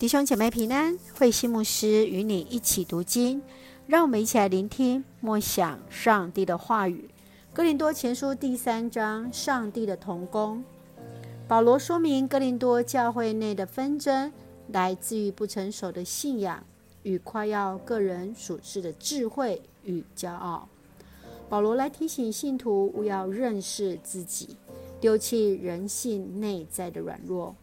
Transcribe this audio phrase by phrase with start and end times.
[0.00, 3.42] 弟兄姐妹平安，慧馨牧师与你一起读经，
[3.86, 7.10] 让我们一起来聆听默想上帝的话语。
[7.52, 10.64] 哥林多前书第三章，上帝的童工。
[11.46, 14.32] 保罗说明哥林多教会内的纷争，
[14.68, 16.64] 来自于不成熟的信仰
[17.02, 20.66] 与夸耀个人属世的智慧与骄傲。
[21.50, 24.56] 保罗来提醒信徒，务要认识自己，
[24.98, 27.54] 丢弃人性内在的软弱，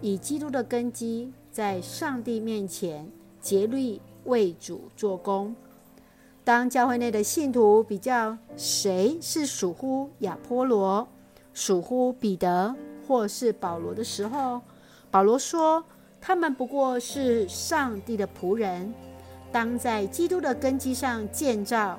[0.00, 1.32] 以基督的根基。
[1.56, 3.10] 在上帝面前
[3.40, 5.56] 竭力为主做工。
[6.44, 11.08] 当教会内的信徒比较谁是属乎亚波罗、
[11.54, 12.76] 属乎彼得
[13.08, 14.60] 或是保罗的时候，
[15.10, 15.82] 保罗说
[16.20, 18.92] 他们不过是上帝的仆人，
[19.50, 21.98] 当在基督的根基上建造，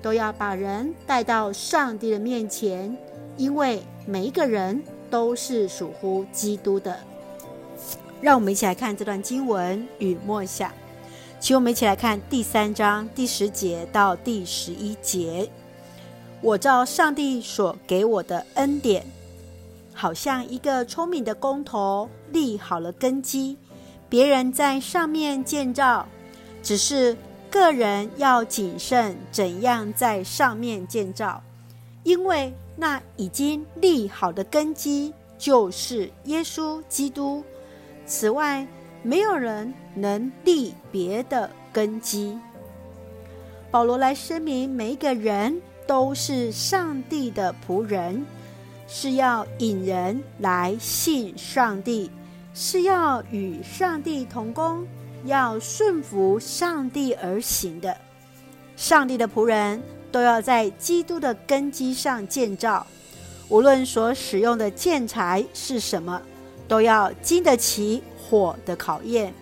[0.00, 2.96] 都要把人带到上帝的面前，
[3.36, 6.98] 因为每一个人都是属乎基督的。
[8.24, 10.72] 让我们一起来看这段经文与默想，
[11.38, 15.46] 请我们一起来看第三章第十节到第十一节。
[16.40, 19.04] 我照上帝所给我的恩典，
[19.92, 23.58] 好像一个聪明的工头立好了根基，
[24.08, 26.06] 别人在上面建造，
[26.62, 27.14] 只是
[27.50, 31.42] 个人要谨慎怎样在上面建造，
[32.04, 37.44] 因为那已经立好的根基就是耶稣基督。
[38.06, 38.66] 此外，
[39.02, 42.38] 没有人能立别的根基。
[43.70, 48.24] 保罗来声明，每一个人都是上帝的仆人，
[48.86, 52.10] 是要引人来信上帝，
[52.54, 54.86] 是要与上帝同工，
[55.24, 57.96] 要顺服上帝而行的。
[58.76, 59.82] 上帝的仆人
[60.12, 62.86] 都要在基督的根基上建造，
[63.48, 66.20] 无论所使用的建材是什么。
[66.66, 69.32] 都要经得起火的考验，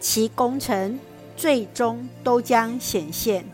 [0.00, 0.98] 其工程
[1.36, 3.44] 最终都将显现。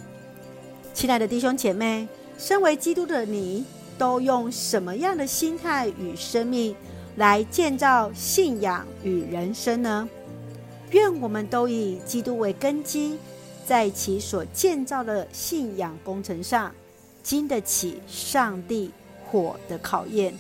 [0.92, 3.64] 亲爱的弟兄姐妹，身为基督的你，
[3.96, 6.74] 都用什么样的心态与生命
[7.16, 10.08] 来建造信仰与人生呢？
[10.90, 13.16] 愿我们都以基督为根基，
[13.64, 16.72] 在其所建造的信仰工程上，
[17.22, 18.90] 经得起上帝
[19.24, 20.34] 火的考验。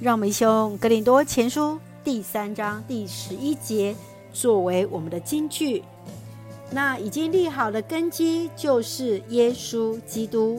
[0.00, 1.60] 让我们用《格林多前书》
[2.08, 3.94] 第三章第十一节
[4.32, 5.84] 作为我们的金句。
[6.70, 10.58] 那已经立好的根基就是耶稣基督，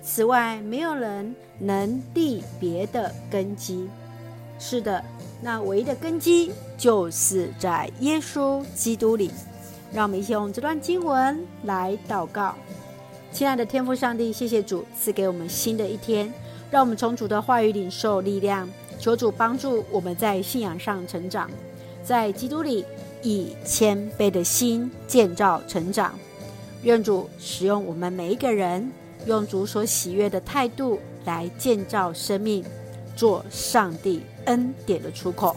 [0.00, 3.88] 此外没有人能立别的根基。
[4.60, 5.04] 是的，
[5.42, 9.32] 那唯一的根基就是在耶稣基督里。
[9.92, 12.54] 让我们一起用这段经文来祷告。
[13.32, 16.32] 亲爱的天父上帝，谢谢主赐给我们新的一天。
[16.70, 18.68] 让我们从主的话语领受力量，
[19.04, 21.50] 求主帮助我们在信仰上成长，
[22.02, 22.82] 在基督里
[23.22, 26.18] 以谦卑的心建造成长。
[26.84, 28.90] 愿主使用我们每一个人，
[29.26, 32.64] 用主所喜悦的态度来建造生命，
[33.14, 35.54] 做上帝恩典的出口。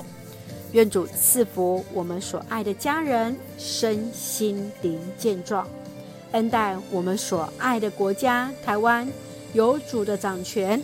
[0.73, 5.65] 愿主赐福我们所爱的家人身心灵健壮，
[6.33, 9.07] 恩待我们所爱的国家台湾
[9.53, 10.83] 有主的掌权。